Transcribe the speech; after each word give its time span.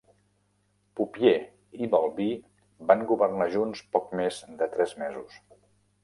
Pupiè 0.99 1.33
i 1.87 1.89
Balbí 1.91 2.29
van 2.91 3.03
governar 3.11 3.47
junts 3.57 3.83
poc 3.97 4.09
més 4.21 4.39
de 4.63 4.69
tres 4.77 4.97
mesos. 5.03 5.37